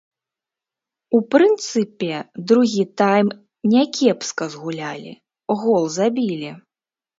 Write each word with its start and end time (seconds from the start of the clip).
У 1.17 1.19
прынцыпе, 1.35 2.09
другі 2.53 2.83
тайм 3.03 3.29
някепска 3.75 4.51
згулялі, 4.57 5.13
гол 5.63 5.83
забілі. 6.01 6.51